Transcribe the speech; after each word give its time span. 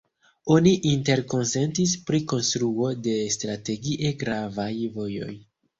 Oni 0.53 0.71
interkonsentis 0.91 1.93
pri 2.09 2.23
konstruo 2.33 2.91
de 3.09 3.17
strategie 3.39 4.17
gravaj 4.27 4.71
vojoj. 4.99 5.33